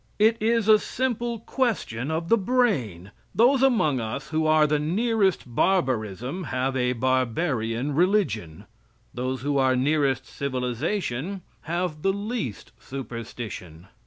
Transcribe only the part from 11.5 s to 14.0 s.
have the least superstition.